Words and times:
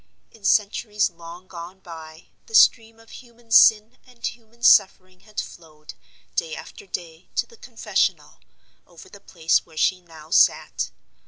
In 0.31 0.43
centuries 0.43 1.11
long 1.11 1.45
gone 1.47 1.77
by, 1.79 2.29
the 2.47 2.55
stream 2.55 2.99
of 2.99 3.11
human 3.11 3.51
sin 3.51 3.99
and 4.03 4.25
human 4.25 4.63
suffering 4.63 5.19
had 5.19 5.39
flowed, 5.39 5.93
day 6.35 6.55
after 6.55 6.87
day, 6.87 7.29
to 7.35 7.45
the 7.45 7.55
confessional, 7.57 8.39
over 8.87 9.09
the 9.09 9.19
place 9.19 9.63
where 9.63 9.77
she 9.77 10.01
now 10.01 10.31
sat. 10.31 10.89